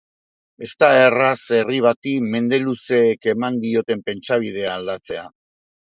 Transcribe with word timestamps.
Ez 0.67 0.69
da 0.83 0.87
erraz 1.01 1.35
herri 1.57 1.81
bati 1.87 2.13
mende 2.37 2.61
luzeek 2.65 3.29
eman 3.35 3.61
dioten 3.67 4.05
pentsabidea 4.09 4.73
aldatzea. 4.79 5.29